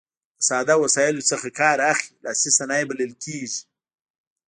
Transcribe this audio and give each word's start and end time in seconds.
له 0.39 0.43
ساده 0.49 0.75
وسایلو 0.83 1.27
څخه 1.31 1.47
کار 1.59 1.77
اخلي 1.91 2.13
لاسي 2.25 2.49
صنایع 2.57 2.85
بلل 2.89 3.11
کیږي. 3.23 3.61